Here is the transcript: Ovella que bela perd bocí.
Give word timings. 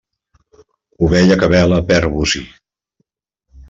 Ovella 1.09 1.39
que 1.43 1.51
bela 1.53 1.81
perd 1.93 2.13
bocí. 2.19 2.45